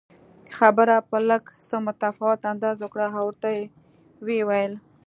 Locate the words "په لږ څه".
1.09-1.75